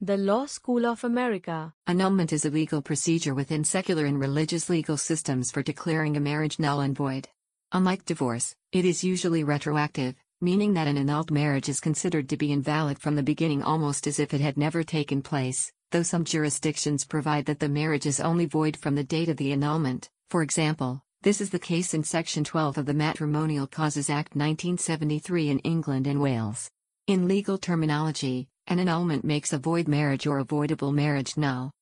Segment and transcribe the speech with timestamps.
[0.00, 1.74] The Law School of America.
[1.88, 6.60] Annulment is a legal procedure within secular and religious legal systems for declaring a marriage
[6.60, 7.26] null and void.
[7.72, 12.52] Unlike divorce, it is usually retroactive, meaning that an annulled marriage is considered to be
[12.52, 17.04] invalid from the beginning almost as if it had never taken place, though some jurisdictions
[17.04, 20.10] provide that the marriage is only void from the date of the annulment.
[20.30, 25.48] For example, this is the case in Section 12 of the Matrimonial Causes Act 1973
[25.48, 26.70] in England and Wales.
[27.08, 31.72] In legal terminology, an annulment makes a void marriage or avoidable marriage null.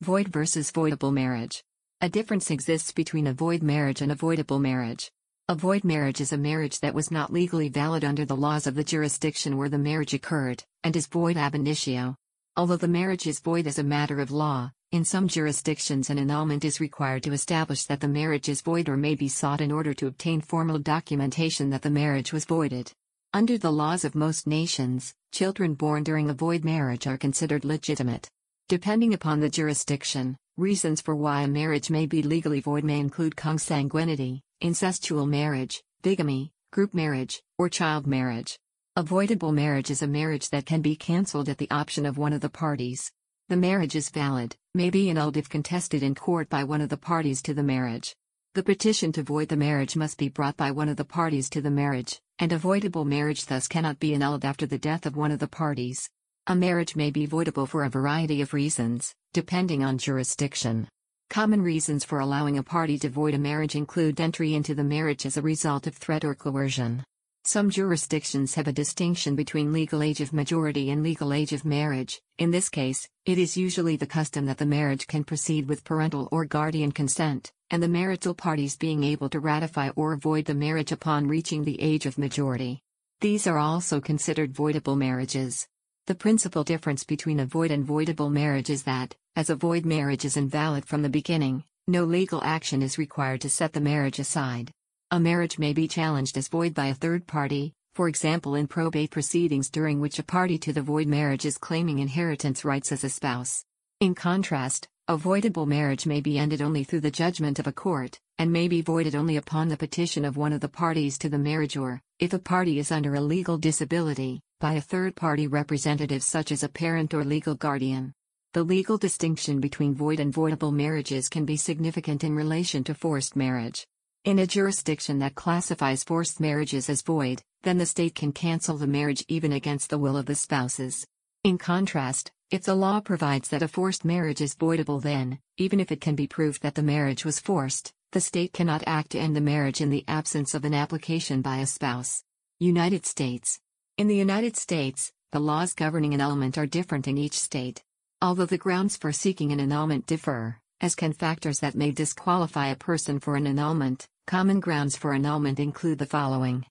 [0.00, 1.62] Void versus voidable marriage.
[2.00, 5.10] A difference exists between a void marriage and avoidable marriage.
[5.48, 8.74] A void marriage is a marriage that was not legally valid under the laws of
[8.74, 12.16] the jurisdiction where the marriage occurred, and is void ab initio.
[12.56, 16.64] Although the marriage is void as a matter of law, in some jurisdictions an annulment
[16.64, 19.92] is required to establish that the marriage is void or may be sought in order
[19.92, 22.90] to obtain formal documentation that the marriage was voided.
[23.34, 28.28] Under the laws of most nations, children born during a void marriage are considered legitimate.
[28.68, 33.34] Depending upon the jurisdiction, reasons for why a marriage may be legally void may include
[33.34, 38.58] consanguinity, incestual marriage, bigamy, group marriage, or child marriage.
[38.94, 42.42] Avoidable marriage is a marriage that can be cancelled at the option of one of
[42.42, 43.10] the parties.
[43.48, 46.98] The marriage is valid, may be annulled if contested in court by one of the
[46.98, 48.14] parties to the marriage.
[48.54, 51.62] The petition to void the marriage must be brought by one of the parties to
[51.62, 55.38] the marriage, and avoidable marriage thus cannot be annulled after the death of one of
[55.38, 56.10] the parties.
[56.46, 60.86] A marriage may be voidable for a variety of reasons, depending on jurisdiction.
[61.30, 65.24] Common reasons for allowing a party to void a marriage include entry into the marriage
[65.24, 67.04] as a result of threat or coercion.
[67.44, 72.20] Some jurisdictions have a distinction between legal age of majority and legal age of marriage.
[72.36, 76.28] In this case, it is usually the custom that the marriage can proceed with parental
[76.30, 80.92] or guardian consent, and the marital parties being able to ratify or void the marriage
[80.92, 82.80] upon reaching the age of majority.
[83.20, 85.66] These are also considered voidable marriages.
[86.06, 90.24] The principal difference between a void and voidable marriage is that, as a void marriage
[90.24, 94.70] is invalid from the beginning, no legal action is required to set the marriage aside.
[95.10, 99.10] A marriage may be challenged as void by a third party, for example in probate
[99.10, 103.08] proceedings during which a party to the void marriage is claiming inheritance rights as a
[103.08, 103.64] spouse.
[104.00, 108.20] In contrast, a voidable marriage may be ended only through the judgment of a court,
[108.38, 111.38] and may be voided only upon the petition of one of the parties to the
[111.38, 116.22] marriage or, if a party is under a legal disability, by a third party representative
[116.22, 118.12] such as a parent or legal guardian.
[118.52, 123.34] The legal distinction between void and voidable marriages can be significant in relation to forced
[123.34, 123.84] marriage.
[124.24, 128.86] In a jurisdiction that classifies forced marriages as void, then the state can cancel the
[128.86, 131.04] marriage even against the will of the spouses.
[131.42, 135.90] In contrast, if the law provides that a forced marriage is voidable, then, even if
[135.90, 139.34] it can be proved that the marriage was forced, the state cannot act to end
[139.34, 142.22] the marriage in the absence of an application by a spouse.
[142.60, 143.58] United States.
[143.96, 147.82] In the United States, the laws governing annulment are different in each state.
[148.20, 152.76] Although the grounds for seeking an annulment differ, as can factors that may disqualify a
[152.76, 156.66] person for an annulment, common grounds for annulment include the following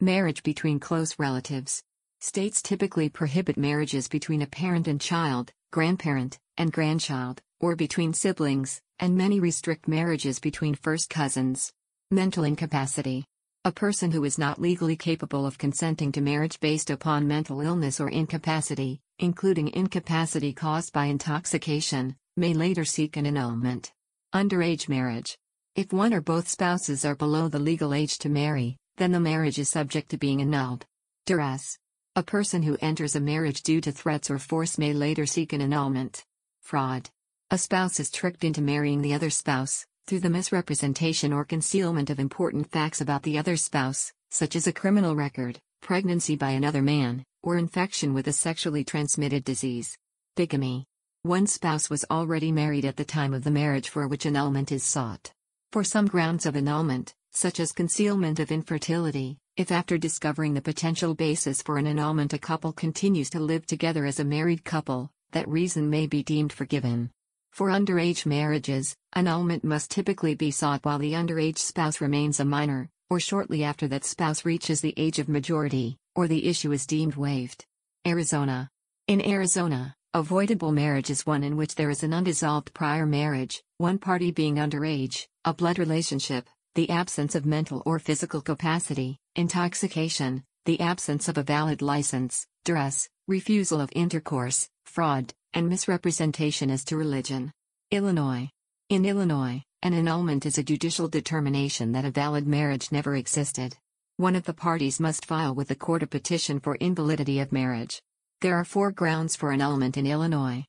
[0.00, 1.82] Marriage between close relatives.
[2.20, 8.80] States typically prohibit marriages between a parent and child, grandparent, and grandchild, or between siblings,
[8.98, 11.72] and many restrict marriages between first cousins.
[12.10, 13.24] Mental incapacity.
[13.64, 18.00] A person who is not legally capable of consenting to marriage based upon mental illness
[18.00, 23.92] or incapacity, including incapacity caused by intoxication, may later seek an annulment.
[24.34, 25.38] Underage marriage.
[25.76, 29.60] If one or both spouses are below the legal age to marry, then the marriage
[29.60, 30.84] is subject to being annulled.
[31.26, 31.78] Duress.
[32.18, 35.60] A person who enters a marriage due to threats or force may later seek an
[35.60, 36.24] annulment.
[36.62, 37.08] Fraud.
[37.52, 42.18] A spouse is tricked into marrying the other spouse, through the misrepresentation or concealment of
[42.18, 47.22] important facts about the other spouse, such as a criminal record, pregnancy by another man,
[47.44, 49.96] or infection with a sexually transmitted disease.
[50.34, 50.86] Bigamy.
[51.22, 54.82] One spouse was already married at the time of the marriage for which annulment is
[54.82, 55.30] sought.
[55.70, 61.16] For some grounds of annulment, such as concealment of infertility, if after discovering the potential
[61.16, 65.48] basis for an annulment a couple continues to live together as a married couple, that
[65.48, 67.10] reason may be deemed forgiven.
[67.50, 72.88] For underage marriages, annulment must typically be sought while the underage spouse remains a minor,
[73.10, 77.16] or shortly after that spouse reaches the age of majority, or the issue is deemed
[77.16, 77.64] waived.
[78.06, 78.70] Arizona.
[79.08, 83.98] In Arizona, avoidable marriage is one in which there is an undissolved prior marriage, one
[83.98, 90.80] party being underage, a blood relationship, the absence of mental or physical capacity, intoxication, the
[90.80, 97.52] absence of a valid license, duress, refusal of intercourse, fraud, and misrepresentation as to religion.
[97.90, 98.48] Illinois.
[98.90, 103.76] In Illinois, an annulment is a judicial determination that a valid marriage never existed.
[104.16, 108.02] One of the parties must file with the court a petition for invalidity of marriage.
[108.40, 110.64] There are four grounds for annulment in Illinois.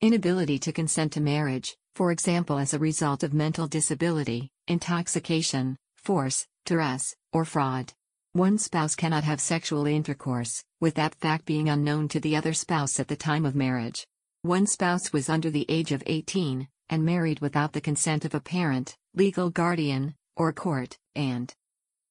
[0.00, 6.46] Inability to consent to marriage, for example as a result of mental disability, intoxication, force,
[6.64, 7.92] duress, or fraud.
[8.32, 13.00] One spouse cannot have sexual intercourse, with that fact being unknown to the other spouse
[13.00, 14.06] at the time of marriage.
[14.42, 18.40] One spouse was under the age of 18, and married without the consent of a
[18.40, 21.52] parent, legal guardian, or court, and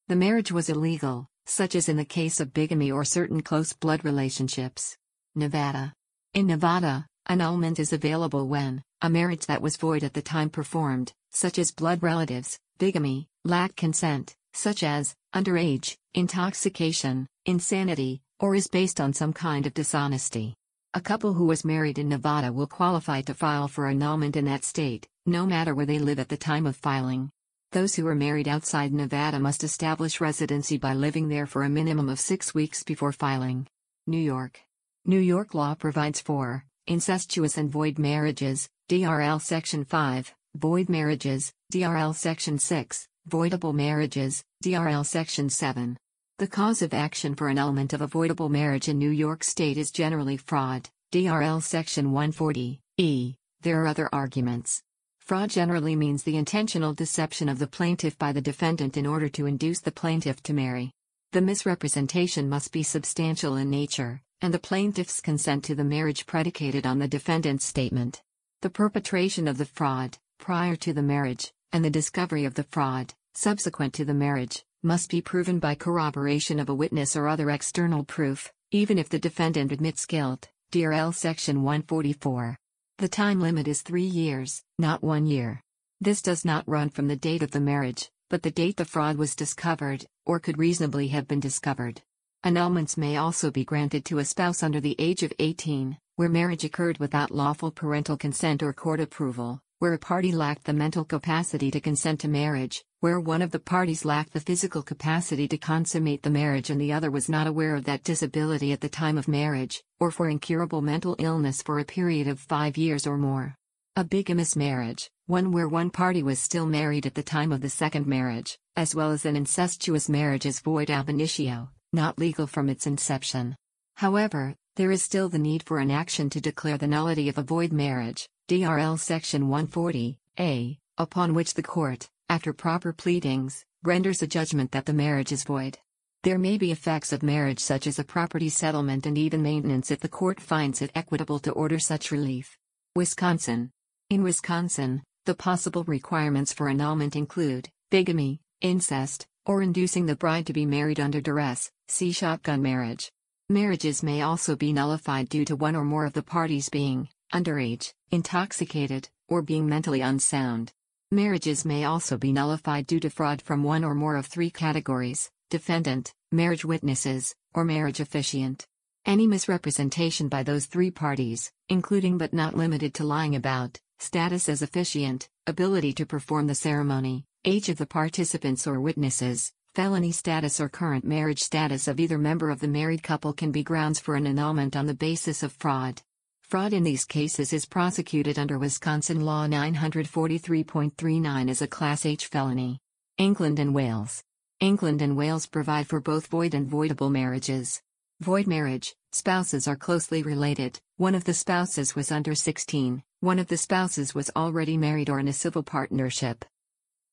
[0.09, 4.03] the marriage was illegal, such as in the case of bigamy or certain close blood
[4.03, 4.97] relationships.
[5.35, 5.93] Nevada.
[6.33, 11.13] In Nevada, annulment is available when a marriage that was void at the time performed,
[11.31, 18.99] such as blood relatives, bigamy, lack consent, such as underage, intoxication, insanity, or is based
[18.99, 20.55] on some kind of dishonesty.
[20.93, 24.63] A couple who was married in Nevada will qualify to file for annulment in that
[24.63, 27.29] state, no matter where they live at the time of filing.
[27.71, 32.09] Those who are married outside Nevada must establish residency by living there for a minimum
[32.09, 33.67] of six weeks before filing.
[34.07, 34.61] New York.
[35.05, 42.15] New York law provides for incestuous and void marriages, DRL Section 5, void marriages, DRL
[42.15, 45.97] Section 6, voidable marriages, DRL Section 7.
[46.39, 50.37] The cause of action for annulment of avoidable marriage in New York State is generally
[50.37, 53.35] fraud, DRL Section 140, E.
[53.61, 54.81] There are other arguments.
[55.19, 59.45] Fraud generally means the intentional deception of the plaintiff by the defendant in order to
[59.45, 60.91] induce the plaintiff to marry.
[61.33, 66.85] The misrepresentation must be substantial in nature, and the plaintiff's consent to the marriage predicated
[66.85, 68.21] on the defendant's statement.
[68.61, 73.13] The perpetration of the fraud, prior to the marriage, and the discovery of the fraud,
[73.33, 78.03] subsequent to the marriage, must be proven by corroboration of a witness or other external
[78.03, 80.49] proof, even if the defendant admits guilt.
[80.71, 82.57] DRL Section 144.
[82.97, 85.61] The time limit is three years, not one year.
[86.01, 89.17] This does not run from the date of the marriage, but the date the fraud
[89.17, 92.01] was discovered, or could reasonably have been discovered.
[92.43, 96.63] Annulments may also be granted to a spouse under the age of 18, where marriage
[96.63, 101.71] occurred without lawful parental consent or court approval, where a party lacked the mental capacity
[101.71, 106.21] to consent to marriage, where one of the parties lacked the physical capacity to consummate
[106.21, 109.27] the marriage and the other was not aware of that disability at the time of
[109.27, 113.55] marriage, or for incurable mental illness for a period of five years or more.
[113.95, 117.69] A bigamous marriage, one where one party was still married at the time of the
[117.69, 122.69] second marriage, as well as an incestuous marriage is void ab initio, not legal from
[122.69, 123.57] its inception.
[123.95, 127.43] However, there is still the need for an action to declare the nullity of a
[127.43, 134.27] void marriage, DRL Section 140, A, upon which the court, after proper pleadings, renders a
[134.27, 135.79] judgment that the marriage is void.
[136.21, 139.99] There may be effects of marriage such as a property settlement and even maintenance if
[139.99, 142.57] the court finds it equitable to order such relief.
[142.95, 143.71] Wisconsin.
[144.11, 150.53] In Wisconsin, the possible requirements for annulment include bigamy, incest, or inducing the bride to
[150.53, 153.11] be married under duress, see shotgun marriage.
[153.49, 157.93] Marriages may also be nullified due to one or more of the parties being underage,
[158.11, 160.73] intoxicated, or being mentally unsound.
[161.11, 165.29] Marriages may also be nullified due to fraud from one or more of three categories
[165.49, 168.67] defendant, marriage witnesses, or marriage officiant.
[169.05, 174.61] Any misrepresentation by those three parties, including but not limited to lying about status as
[174.61, 180.67] officiant, ability to perform the ceremony, age of the participants or witnesses, felony status or
[180.67, 184.25] current marriage status of either member of the married couple can be grounds for an
[184.25, 186.01] annulment on the basis of fraud.
[186.41, 192.79] Fraud in these cases is prosecuted under Wisconsin Law 943.39 as a Class H felony.
[193.19, 194.23] England and Wales.
[194.59, 197.79] England and Wales provide for both void and voidable marriages.
[198.19, 203.45] Void marriage, spouses are closely related, one of the spouses was under 16, one of
[203.45, 206.43] the spouses was already married or in a civil partnership.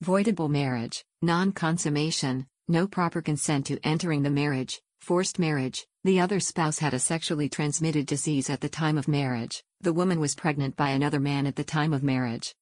[0.03, 6.41] Voidable marriage, non consummation, no proper consent to entering the marriage, forced marriage, the other
[6.41, 10.75] spouse had a sexually transmitted disease at the time of marriage, the woman was pregnant
[10.75, 12.55] by another man at the time of marriage.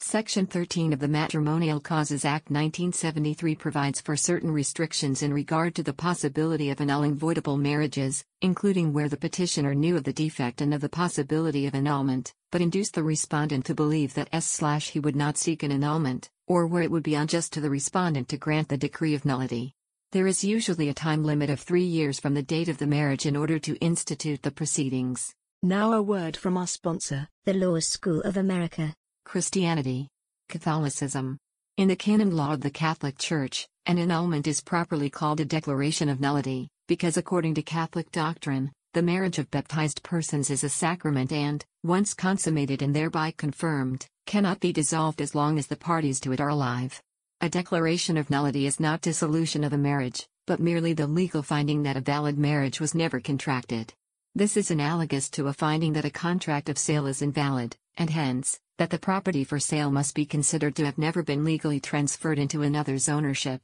[0.00, 5.82] Section 13 of the Matrimonial Causes Act 1973 provides for certain restrictions in regard to
[5.82, 10.74] the possibility of annulling voidable marriages, including where the petitioner knew of the defect and
[10.74, 15.38] of the possibility of annulment, but induced the respondent to believe that s/he would not
[15.38, 18.76] seek an annulment, or where it would be unjust to the respondent to grant the
[18.76, 19.72] decree of nullity.
[20.12, 23.24] There is usually a time limit of three years from the date of the marriage
[23.24, 25.34] in order to institute the proceedings.
[25.62, 28.94] Now, a word from our sponsor, the Law School of America.
[29.26, 30.06] Christianity.
[30.48, 31.36] Catholicism.
[31.78, 36.08] In the canon law of the Catholic Church, an annulment is properly called a declaration
[36.08, 41.32] of nullity, because according to Catholic doctrine, the marriage of baptized persons is a sacrament
[41.32, 46.30] and, once consummated and thereby confirmed, cannot be dissolved as long as the parties to
[46.30, 47.02] it are alive.
[47.40, 51.82] A declaration of nullity is not dissolution of a marriage, but merely the legal finding
[51.82, 53.92] that a valid marriage was never contracted.
[54.36, 58.60] This is analogous to a finding that a contract of sale is invalid, and hence,
[58.78, 62.62] that the property for sale must be considered to have never been legally transferred into
[62.62, 63.62] another's ownership.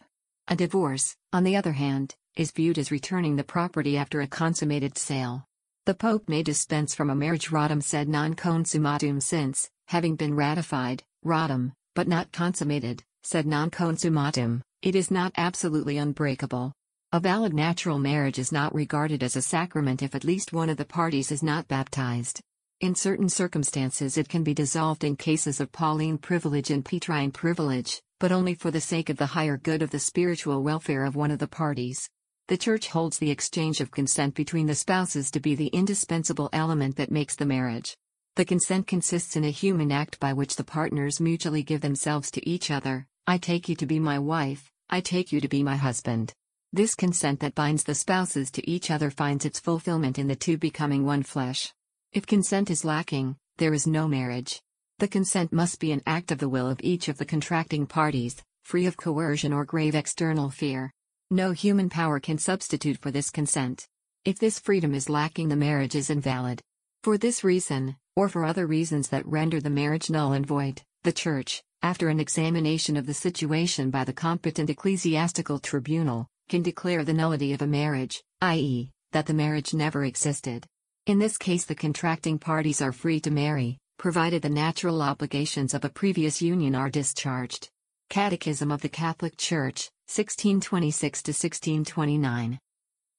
[0.49, 4.97] A divorce, on the other hand, is viewed as returning the property after a consummated
[4.97, 5.45] sale.
[5.85, 11.03] The Pope may dispense from a marriage ratum sed non consummatum since, having been ratified,
[11.25, 16.73] ratum, but not consummated, sed non consummatum, it is not absolutely unbreakable.
[17.13, 20.79] A valid natural marriage is not regarded as a sacrament if at least one of
[20.79, 22.41] the parties is not baptized.
[22.83, 28.03] In certain circumstances, it can be dissolved in cases of Pauline privilege and Petrine privilege,
[28.19, 31.31] but only for the sake of the higher good of the spiritual welfare of one
[31.31, 32.11] of the parties.
[32.49, 36.97] The Church holds the exchange of consent between the spouses to be the indispensable element
[36.97, 37.97] that makes the marriage.
[38.35, 42.49] The consent consists in a human act by which the partners mutually give themselves to
[42.49, 45.77] each other I take you to be my wife, I take you to be my
[45.77, 46.33] husband.
[46.73, 50.59] This consent that binds the spouses to each other finds its fulfillment in the two
[50.59, 51.73] becoming one flesh.
[52.13, 54.61] If consent is lacking, there is no marriage.
[54.99, 58.43] The consent must be an act of the will of each of the contracting parties,
[58.65, 60.93] free of coercion or grave external fear.
[61.31, 63.87] No human power can substitute for this consent.
[64.27, 66.61] If this freedom is lacking, the marriage is invalid.
[67.03, 71.13] For this reason, or for other reasons that render the marriage null and void, the
[71.13, 77.15] Church, after an examination of the situation by the competent ecclesiastical tribunal, can declare the
[77.15, 80.67] nullity of a marriage, i.e., that the marriage never existed.
[81.07, 85.85] In this case, the contracting parties are free to marry, provided the natural obligations of
[85.85, 87.69] a previous union are discharged.
[88.09, 92.61] Catechism of the Catholic Church, 1626 1629.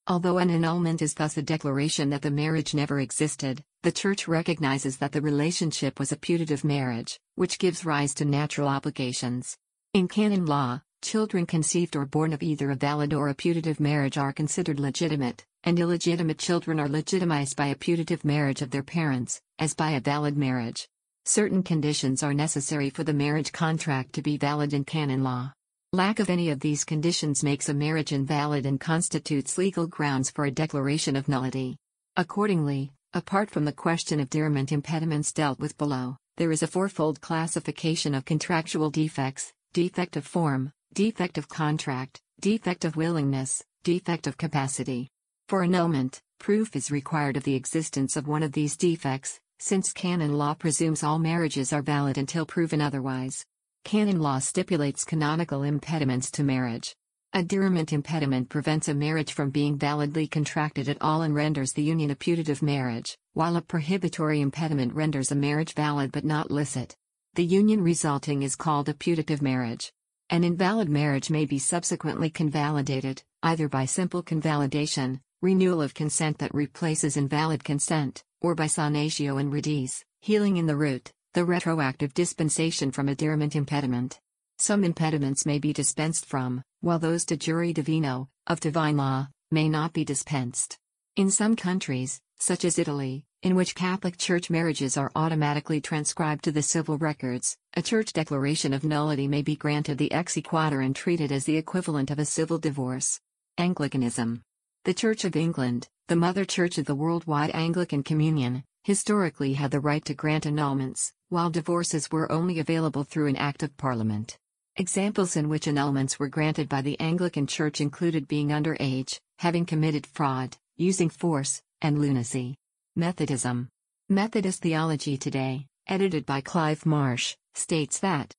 [0.06, 4.96] Although an annulment is thus a declaration that the marriage never existed, the Church recognizes
[4.96, 9.58] that the relationship was a putative marriage, which gives rise to natural obligations.
[9.92, 14.16] In canon law, children conceived or born of either a valid or a putative marriage
[14.16, 19.40] are considered legitimate, and illegitimate children are legitimized by a putative marriage of their parents,
[19.58, 20.88] as by a valid marriage.
[21.26, 25.52] Certain conditions are necessary for the marriage contract to be valid in canon law.
[25.92, 30.46] Lack of any of these conditions makes a marriage invalid and constitutes legal grounds for
[30.46, 31.76] a declaration of nullity.
[32.16, 37.20] Accordingly, apart from the question of diriment impediments dealt with below, there is a fourfold
[37.20, 44.38] classification of contractual defects defect of form, defect of contract, defect of willingness, defect of
[44.38, 45.08] capacity.
[45.48, 50.34] For annulment, proof is required of the existence of one of these defects, since canon
[50.34, 53.44] law presumes all marriages are valid until proven otherwise.
[53.82, 56.94] Canon law stipulates canonical impediments to marriage.
[57.32, 61.82] A diriment impediment prevents a marriage from being validly contracted at all and renders the
[61.82, 66.94] union a putative marriage, while a prohibitory impediment renders a marriage valid but not licit.
[67.34, 69.92] The union resulting is called a putative marriage.
[70.30, 76.54] An invalid marriage may be subsequently convalidated, either by simple convalidation, renewal of consent that
[76.54, 82.92] replaces invalid consent, or by sanatio in radice, healing in the root the retroactive dispensation
[82.92, 84.20] from a diriment impediment.
[84.56, 89.68] Some impediments may be dispensed from, while those de jure divino, of divine law, may
[89.68, 90.78] not be dispensed.
[91.16, 96.50] In some countries, such as Italy, in which Catholic Church marriages are automatically transcribed to
[96.50, 101.30] the civil records, a church declaration of nullity may be granted the exequatur and treated
[101.30, 103.20] as the equivalent of a civil divorce.
[103.58, 104.40] Anglicanism.
[104.86, 109.78] The Church of England, the mother church of the worldwide Anglican Communion, historically had the
[109.80, 114.38] right to grant annulments, while divorces were only available through an Act of Parliament.
[114.76, 119.66] Examples in which annulments were granted by the Anglican Church included being under age, having
[119.66, 122.56] committed fraud, using force, and lunacy.
[122.96, 123.70] Methodism.
[124.08, 128.32] Methodist Theology Today, edited by Clive Marsh, states that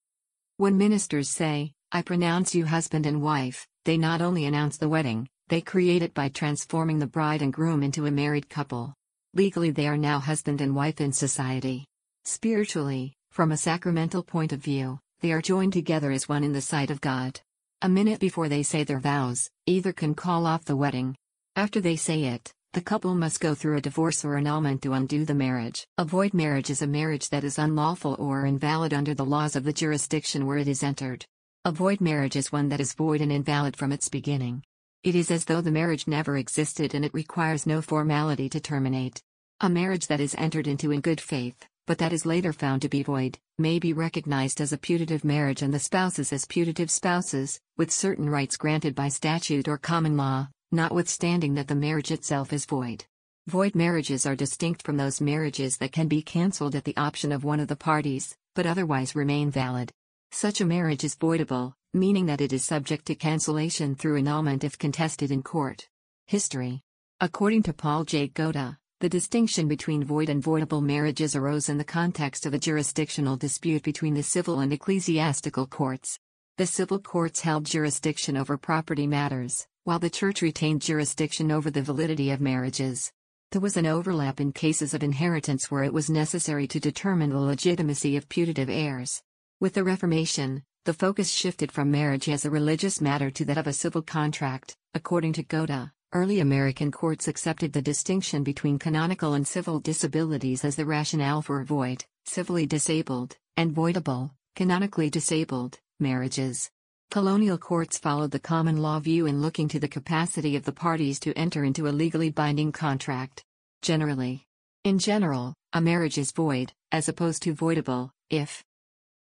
[0.55, 5.27] when ministers say, I pronounce you husband and wife, they not only announce the wedding,
[5.49, 8.93] they create it by transforming the bride and groom into a married couple.
[9.33, 11.83] Legally, they are now husband and wife in society.
[12.23, 16.61] Spiritually, from a sacramental point of view, they are joined together as one in the
[16.61, 17.41] sight of God.
[17.81, 21.17] A minute before they say their vows, either can call off the wedding.
[21.57, 25.23] After they say it, the couple must go through a divorce or annulment to undo
[25.23, 25.87] the marriage.
[25.97, 29.63] A void marriage is a marriage that is unlawful or invalid under the laws of
[29.63, 31.25] the jurisdiction where it is entered.
[31.63, 34.61] A void marriage is one that is void and invalid from its beginning.
[35.05, 39.21] It is as though the marriage never existed and it requires no formality to terminate.
[39.61, 42.89] A marriage that is entered into in good faith, but that is later found to
[42.89, 47.57] be void, may be recognized as a putative marriage and the spouses as putative spouses,
[47.77, 52.65] with certain rights granted by statute or common law, notwithstanding that the marriage itself is
[52.65, 53.05] void.
[53.47, 57.43] Void marriages are distinct from those marriages that can be cancelled at the option of
[57.43, 59.91] one of the parties, but otherwise remain valid.
[60.31, 64.77] Such a marriage is voidable, meaning that it is subject to cancellation through annulment if
[64.77, 65.87] contested in court.
[66.27, 66.81] History
[67.21, 68.27] According to Paul J.
[68.27, 73.37] Goda, The distinction between void and voidable marriages arose in the context of a jurisdictional
[73.37, 76.19] dispute between the civil and ecclesiastical courts.
[76.57, 81.81] The civil courts held jurisdiction over property matters, while the church retained jurisdiction over the
[81.81, 83.11] validity of marriages.
[83.51, 87.39] There was an overlap in cases of inheritance where it was necessary to determine the
[87.39, 89.21] legitimacy of putative heirs.
[89.59, 93.67] With the Reformation, the focus shifted from marriage as a religious matter to that of
[93.67, 95.91] a civil contract, according to Goda.
[96.13, 101.61] Early American courts accepted the distinction between canonical and civil disabilities as the rationale for
[101.65, 106.69] void, civilly disabled, and voidable, canonically disabled, marriages.
[107.11, 111.19] Colonial courts followed the common law view in looking to the capacity of the parties
[111.21, 113.43] to enter into a legally binding contract.
[113.81, 114.45] Generally.
[114.83, 118.63] In general, a marriage is void, as opposed to voidable, if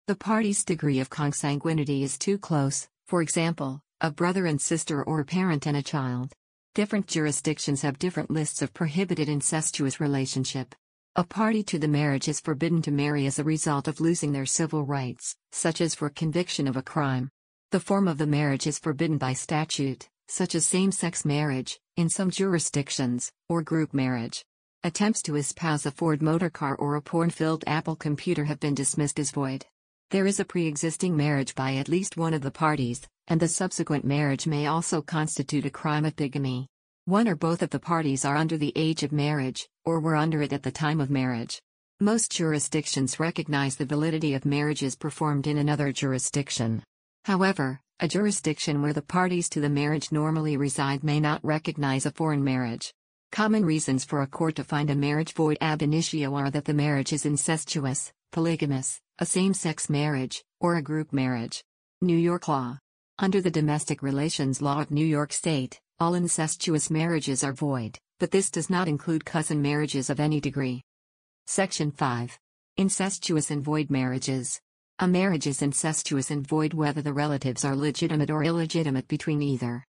[0.08, 5.20] the party's degree of consanguinity is too close, for example, a brother and sister or
[5.20, 6.34] a parent and a child.
[6.76, 10.74] Different jurisdictions have different lists of prohibited incestuous relationship.
[11.16, 14.48] A party to the marriage is forbidden to marry as a result of losing their
[14.48, 17.30] civil rights, such as for conviction of a crime.
[17.70, 22.10] The form of the marriage is forbidden by statute, such as same sex marriage, in
[22.10, 24.44] some jurisdictions, or group marriage.
[24.84, 28.74] Attempts to espouse a Ford motor car or a porn filled Apple computer have been
[28.74, 29.68] dismissed as void.
[30.10, 33.48] There is a pre existing marriage by at least one of the parties, and the
[33.48, 36.70] subsequent marriage may also constitute a crime of bigamy.
[37.06, 40.42] One or both of the parties are under the age of marriage, or were under
[40.42, 41.62] it at the time of marriage.
[42.00, 46.82] Most jurisdictions recognize the validity of marriages performed in another jurisdiction.
[47.26, 52.12] However, a jurisdiction where the parties to the marriage normally reside may not recognize a
[52.12, 52.94] foreign marriage.
[53.34, 56.74] Common reasons for a court to find a marriage void ab initio are that the
[56.74, 61.66] marriage is incestuous, polygamous, a same sex marriage, or a group marriage.
[62.02, 62.78] New York law.
[63.20, 68.30] Under the Domestic Relations Law of New York State, all incestuous marriages are void, but
[68.30, 70.82] this does not include cousin marriages of any degree.
[71.48, 72.38] Section 5.
[72.76, 74.60] Incestuous and void marriages.
[75.00, 79.86] A marriage is incestuous and void whether the relatives are legitimate or illegitimate between either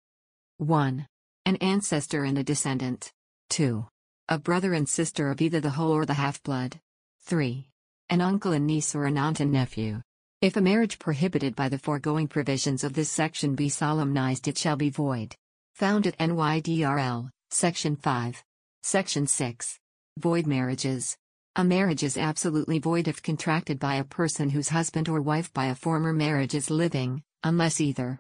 [0.58, 1.08] 1.
[1.47, 3.12] An ancestor and a descendant.
[3.49, 3.84] 2.
[4.30, 6.80] A brother and sister of either the whole or the half blood.
[7.23, 7.67] 3
[8.12, 9.99] an uncle and niece or an aunt and nephew.
[10.39, 14.76] If a marriage prohibited by the foregoing provisions of this section be solemnized, it shall
[14.76, 15.36] be void.
[15.77, 18.43] Found at NYDRL, Section 5.
[18.83, 19.79] Section 6.
[20.19, 21.17] Void marriages.
[21.55, 25.65] A marriage is absolutely void if contracted by a person whose husband or wife by
[25.65, 28.19] a former marriage is living, unless either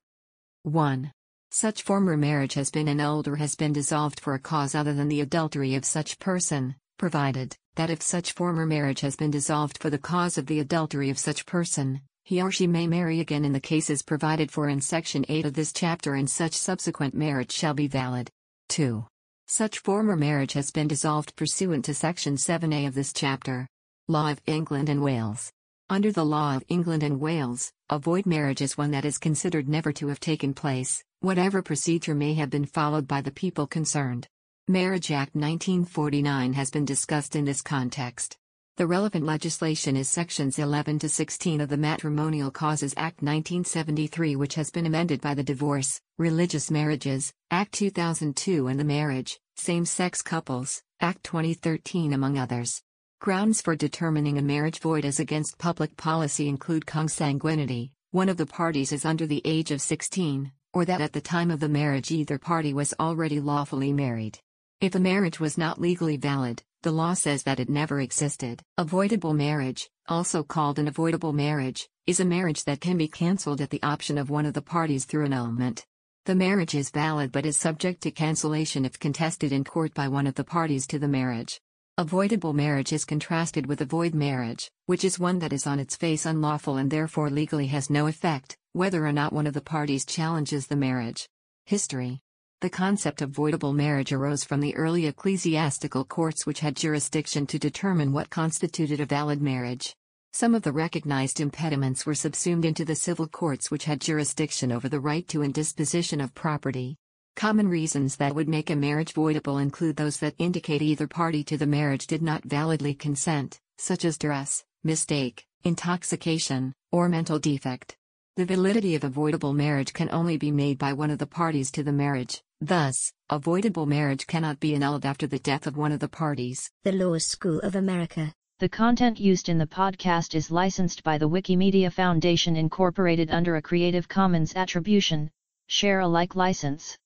[0.63, 1.11] 1.
[1.51, 5.07] Such former marriage has been annulled or has been dissolved for a cause other than
[5.07, 9.91] the adultery of such person, provided that if such former marriage has been dissolved for
[9.91, 13.51] the cause of the adultery of such person, he or she may marry again in
[13.51, 17.73] the cases provided for in Section 8 of this chapter and such subsequent marriage shall
[17.73, 18.29] be valid.
[18.69, 19.05] 2.
[19.47, 23.67] Such former marriage has been dissolved pursuant to Section 7a of this chapter.
[24.07, 25.51] Law of England and Wales.
[25.89, 29.67] Under the law of England and Wales, a void marriage is one that is considered
[29.67, 34.27] never to have taken place, whatever procedure may have been followed by the people concerned.
[34.69, 38.37] Marriage Act 1949 has been discussed in this context.
[38.75, 44.55] The relevant legislation is Sections 11 to 16 of the Matrimonial Causes Act 1973, which
[44.55, 50.23] has been amended by the Divorce, Religious Marriages, Act 2002, and the Marriage, Same Sex
[50.23, 52.81] Couples, Act 2013, among others.
[53.21, 58.47] Grounds for determining a marriage void as against public policy include consanguinity, one of the
[58.47, 62.09] parties is under the age of 16, or that at the time of the marriage
[62.09, 64.39] either party was already lawfully married.
[64.81, 68.61] If a marriage was not legally valid, the law says that it never existed.
[68.77, 73.69] Avoidable marriage, also called an avoidable marriage, is a marriage that can be cancelled at
[73.69, 75.85] the option of one of the parties through annulment.
[76.25, 80.27] The marriage is valid but is subject to cancellation if contested in court by one
[80.27, 81.61] of the parties to the marriage.
[81.97, 85.95] Avoidable marriage is contrasted with a void marriage, which is one that is on its
[85.95, 90.05] face unlawful and therefore legally has no effect, whether or not one of the parties
[90.05, 91.29] challenges the marriage.
[91.65, 92.22] History
[92.63, 97.59] the concept of voidable marriage arose from the early ecclesiastical courts which had jurisdiction to
[97.59, 99.93] determine what constituted a valid marriage.
[100.31, 104.87] Some of the recognized impediments were subsumed into the civil courts which had jurisdiction over
[104.87, 106.95] the right to and disposition of property.
[107.35, 111.57] Common reasons that would make a marriage voidable include those that indicate either party to
[111.57, 117.97] the marriage did not validly consent, such as duress, mistake, intoxication, or mental defect.
[118.35, 121.69] The validity of a voidable marriage can only be made by one of the parties
[121.73, 122.41] to the marriage.
[122.65, 126.71] Thus, avoidable marriage cannot be annulled after the death of one of the parties.
[126.85, 128.31] The Law School of America.
[128.59, 133.61] The content used in the podcast is licensed by the Wikimedia Foundation Incorporated under a
[133.61, 135.29] Creative Commons Attribution,
[135.67, 136.97] Share Alike license.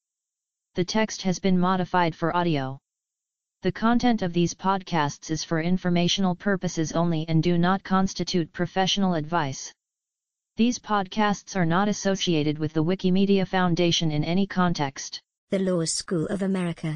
[0.76, 2.78] The text has been modified for audio.
[3.64, 9.16] The content of these podcasts is for informational purposes only and do not constitute professional
[9.16, 9.74] advice.
[10.56, 15.20] These podcasts are not associated with the Wikimedia Foundation in any context.
[15.50, 16.96] The Law School of America.